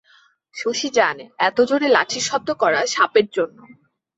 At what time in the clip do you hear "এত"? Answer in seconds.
1.47-1.57